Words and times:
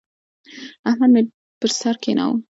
احمد 0.89 1.09
مې 1.13 1.21
پر 1.59 1.69
سر 1.79 1.95
کېناوو. 2.03 2.35